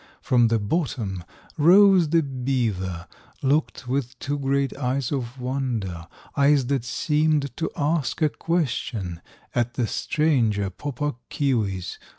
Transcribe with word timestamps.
From 0.19 0.47
the 0.47 0.57
bottom 0.57 1.23
rose 1.59 2.09
the 2.09 2.23
beaver, 2.23 3.05
Looked 3.43 3.87
with 3.87 4.17
two 4.17 4.39
great 4.39 4.75
eyes 4.75 5.11
of 5.11 5.39
wonder, 5.39 6.07
Eyes 6.35 6.65
that 6.65 6.83
seemed 6.83 7.55
to 7.57 7.69
ask 7.77 8.19
a 8.23 8.29
question, 8.29 9.21
At 9.53 9.75
the 9.75 9.85
stranger, 9.85 10.71
Pau 10.71 10.89
Puk 10.89 11.19
Keewis. 11.29 11.99